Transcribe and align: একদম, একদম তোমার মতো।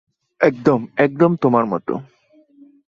একদম, 0.41 0.79
একদম 0.97 1.35
তোমার 1.35 1.65
মতো। 1.65 1.93